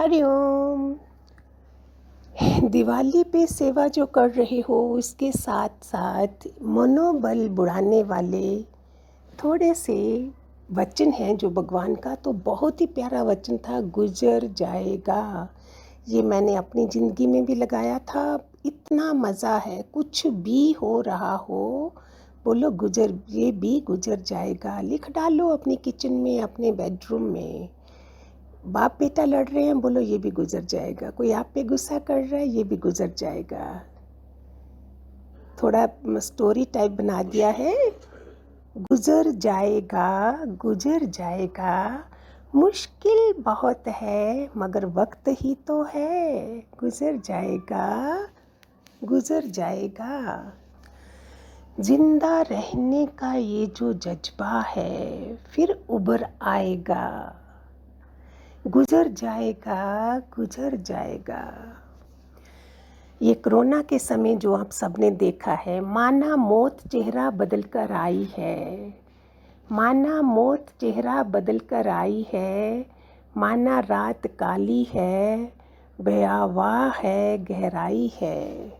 [0.00, 0.94] हरिओम
[2.66, 8.62] दिवाली पे सेवा जो कर रहे हो, उसके साथ साथ मनोबल बढ़ाने वाले
[9.42, 9.96] थोड़े से
[10.68, 15.48] वचन हैं जो भगवान का तो बहुत ही प्यारा वचन था, गुजर जाएगा।
[16.08, 21.34] ये मैंने अपनी ज़िंदगी में भी लगाया था। इतना मज़ा है, कुछ भी हो रहा
[21.34, 21.92] हो,
[22.44, 27.68] बोलो गुजर, ये भी गुजर जाएगा। लिख डालो अपनी किचन में, अपने बेडरूम में।
[28.66, 32.20] बाप बेटा लड़ रहे हैं, बोलो ये भी गुजर जाएगा। कोई आप पे गुस्सा कर
[32.20, 33.82] रहा है, ये भी गुजर जाएगा।
[35.62, 37.74] थोड़ा स्टोरी टाइप बना दिया है।
[38.76, 42.04] गुजर जाएगा गुजर जाएगा।
[42.54, 48.28] मुश्किल बहुत है, मगर वक्त ही तो है। गुजर जाएगा
[49.04, 50.52] गुजर जाएगा।
[51.80, 57.36] ज़िंदा रहने का ये जो जज्बा है, फिर उबर आएगा।
[58.66, 61.52] गुजर जाएगा गुजर जाएगा।
[63.22, 68.28] ये कोरोना के समय जो आप सबने देखा है, माना मौत चेहरा बदल कर आई
[68.38, 68.94] है।
[69.72, 72.86] माना मौत चेहरा बदल कर आई है,
[73.36, 75.52] माना रात काली है,
[76.00, 78.72] भयावाह है, गहराई है।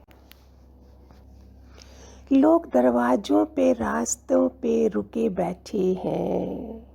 [2.33, 6.90] लोग दरवाज़ों पे, रास्तों पे रुके बैठे हैं।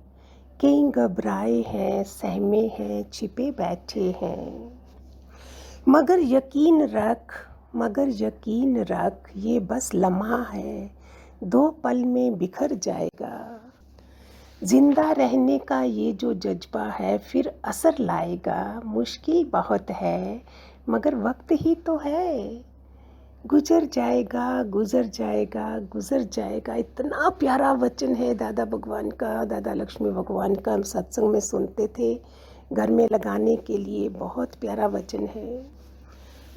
[0.60, 4.78] कई घबराए हैं, सहमे हैं, छिपे बैठे हैं।
[5.88, 7.34] मगर यकीन रख,
[7.76, 10.90] मगर यकीन रख, ये बस लम्हा है,
[11.44, 13.60] दो पल में बिखर जाएगा।
[14.64, 20.42] ज़िंदा रहने का ये जो जज्बा है, फिर असर लाएगा। मुश्किल बहुत है,
[20.88, 22.64] मगर वक्त ही तो है।
[23.46, 30.10] गुजर जाएगा गुजर जाएगा गुजर जाएगा। इतना प्यारा वचन है दादा भगवान का, दादा लक्ष्मी
[30.10, 32.14] भगवान का। हम सत्संग में सुनते थे,
[32.72, 35.62] घर में लगाने के लिए बहुत प्यारा वचन है।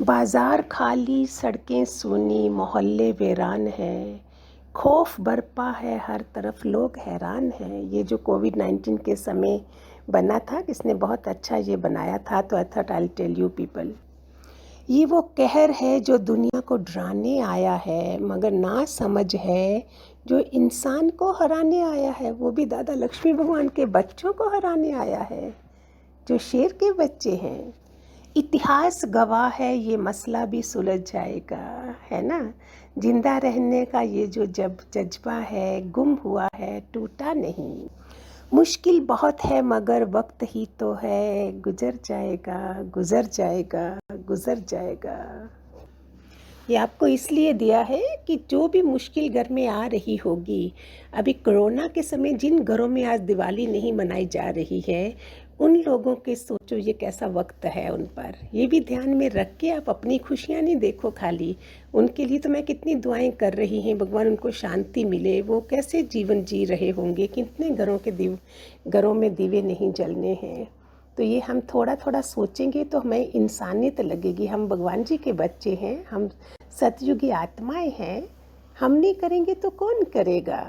[0.02, 4.22] बाज़ार खाली, सड़कें सुनी, मोहल्ले वीरान हैं।
[4.76, 9.62] खौफ बरपा है, हर तरफ़ लोग हैरान हैं। ये जो कोविड नाइन्टीन के समय
[10.10, 13.94] बना था, किसने बहुत अच्छा ये बनाया था तो I I tell you people
[14.90, 19.86] ये वो कहर है जो दुनिया को डराने आया है, मगर ना समझ है,
[20.28, 24.92] जो इंसान को हराने आया है, वो भी दादा लक्ष्मी भगवान के बच्चों को हराने
[24.92, 25.54] आया है,
[26.28, 27.74] जो शेर के बच्चे हैं।
[28.38, 32.54] इतिहास गवाह है, ये मसला भी सुलझ जाएगा, है ना?
[33.00, 37.88] ज़िंदा रहने का ये जो जब जज्बा है, गुम हुआ है, टूटा नहीं।
[38.54, 45.18] मुश्किल बहुत है, मगर वक्त ही तो है। गुजर जाएगा गुजर जाएगा गुजर जाएगा।
[46.70, 50.74] ये आपको इसलिए दिया है कि जो भी मुश्किल घर में आ रही होगी,
[51.14, 55.16] अभी कोरोना के समय जिन घरों में आज दिवाली नहीं मनाई जा रही है
[55.60, 58.36] उन लोगों के सोचो, ये कैसा वक्त है उन पर?
[58.54, 61.56] ये भी ध्यान में रख के आप अपनी खुशियाँ नहीं देखो खाली।
[61.94, 66.02] उनके लिए तो मैं कितनी दुआएँ कर रही हैं, भगवान उनको शांति मिले। वो कैसे
[66.04, 67.28] जीवन जी रहे होंगे?
[67.28, 68.38] कितने घरों के दिव,
[68.88, 70.68] घरों में दीवे नहीं जलने हैं।
[71.18, 75.74] तो ये हम थोड़ा थोड़ा सोचेंगे तो हमें इंसानियत लगेगी। हम भगवान जी के बच्चे
[75.76, 76.30] हैं, हम
[76.80, 78.24] सतयुगी आत्माएँ हैं।
[78.80, 80.62] हम नहीं करेंगे तो कौन करेगा?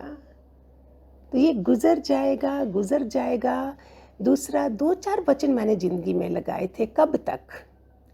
[1.33, 3.77] तो ये गुज़र जाएगा गुज़र जाएगा।
[4.23, 7.41] दूसरा दो चार वचन मैंने ज़िंदगी में लगाए थे, कब तक?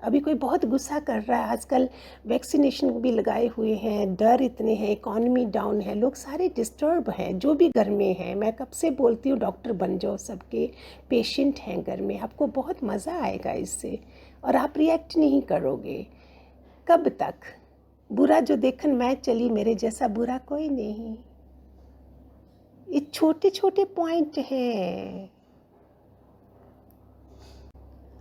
[0.01, 1.89] अभी कोई बहुत गुस्सा कर रहा है, आजकल
[2.27, 7.39] वैक्सीनेशन भी लगाए हुए हैं, डर इतने हैं, इकॉनमी डाउन है, लोग सारे डिस्टर्ब हैं,
[7.39, 10.71] जो भी घर में हैं, मैं कब से बोलती हूँ, डॉक्टर बन जाओ, सबके
[11.11, 13.99] पेशेंट हैं घर में, आपको बहुत मज़ा आएगा इससे,
[14.45, 16.07] और आप रिएक्ट नहीं करोगे।
[16.89, 17.35] कब तक?
[18.13, 21.17] बुरा जो देखन मैं चली, मेरे जैसा बुरा कोई नहीं।
[22.89, 25.36] ये छोटे छोटे पॉइंट हैं।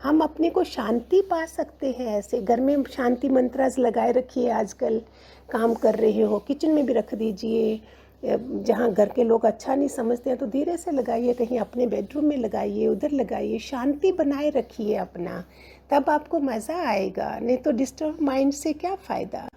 [0.02, 5.02] हम अपने को शांति पा सकते हैं ऐसे। घर में शांति मंत्रास लगाए रखिए आजकल,
[5.50, 7.80] काम कर रहे हो, किचन में भी रख दीजिए।
[8.24, 12.26] जहाँ घर के लोग अच्छा नहीं समझते हैं तो धीरे से लगाइए, कहीं अपने बेडरूम
[12.26, 15.44] में लगाइए, उधर लगाइए, शांति बनाए रखिए अपना,
[15.90, 19.48] तब आपको मज़ा आएगा, नहीं तो डिस्टर्ब माइंड से क्या फ़ायदा?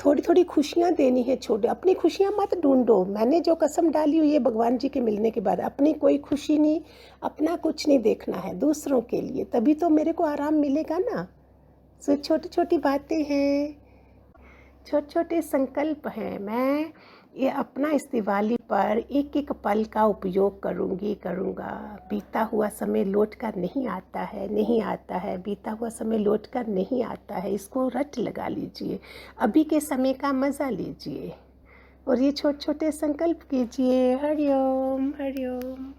[0.00, 4.32] थोड़ी थोड़ी खुशियाँ देनी है छोटे। अपनी खुशियाँ मत ढूंढो। मैंने जो कसम डाली हुई
[4.32, 6.80] है भगवान जी के मिलने के बाद, अपनी कोई खुशी नहीं,
[7.22, 11.26] अपना कुछ नहीं देखना है दूसरों के लिए। तभी तो मेरे को आराम मिलेगा ना।
[12.02, 13.76] सो छोटी छोटी बातें हैं
[14.86, 16.92] छोटे छोटे संकल्प हैं। मैं
[17.36, 23.04] ये अपना इस दिवाली पर एक एक पल का उपयोग करूँगी, करूँगा। बीता हुआ समय
[23.04, 27.34] लौट कर नहीं आता है, नहीं आता है। बीता हुआ समय लौट कर नहीं आता
[27.34, 29.00] है। इसको रट लगा लीजिए।
[29.38, 31.32] अभी के समय का मज़ा लीजिए।
[32.08, 35.92] और ये छोटे छोटे संकल्प कीजिए। हरिओम हरिओम।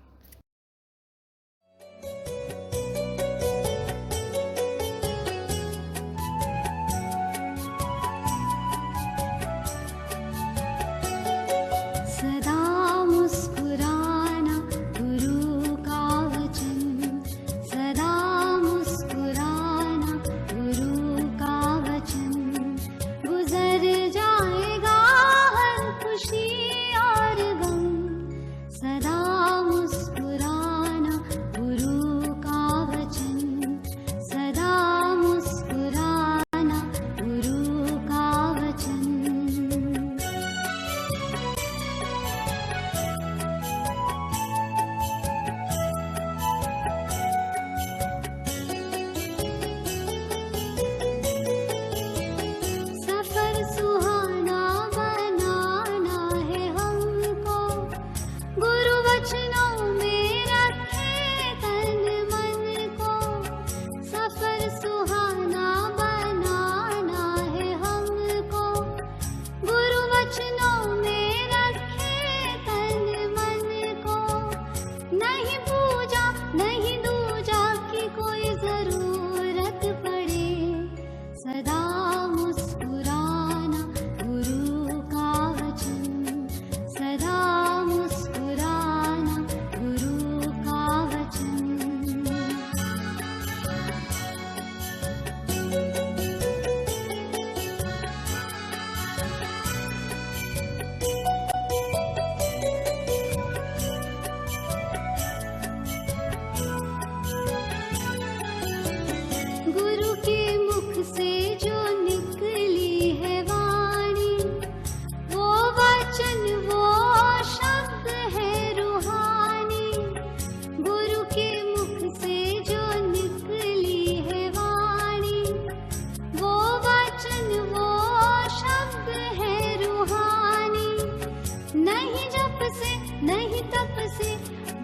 [132.05, 132.91] नहीं जप से
[133.25, 134.29] नहीं तप से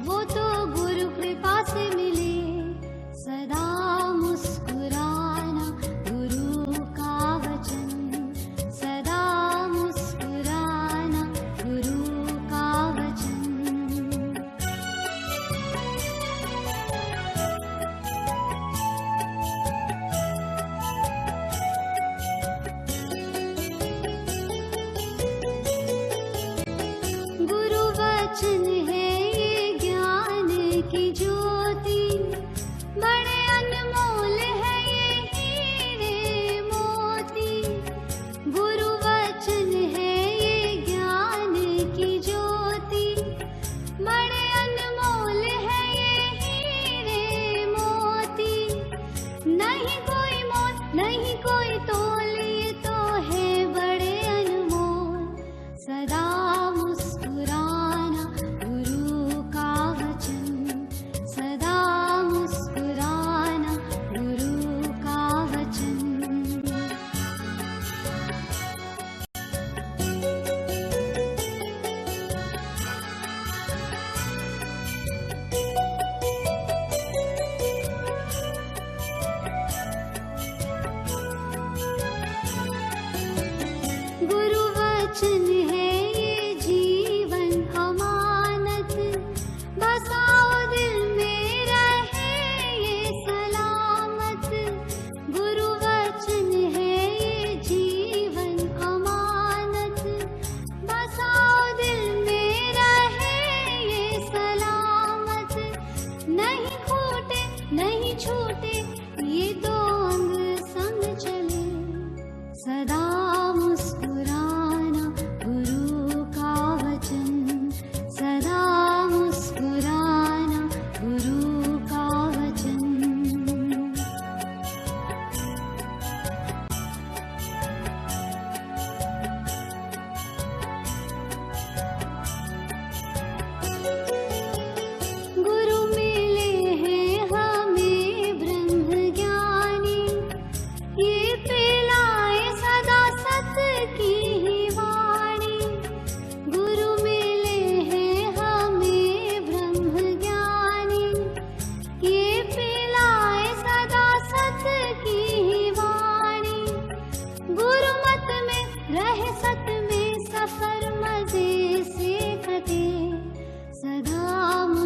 [0.06, 0.46] वो तो
[0.76, 2.32] गुरु कृपा से मिले।
[3.22, 3.66] सदा
[4.14, 5.10] मुस्कुरा
[55.84, 56.31] 在荡。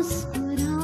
[0.05, 0.75] मुस्कुरा